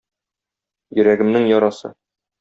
[0.99, 1.93] Йөрәгемнең ярасы.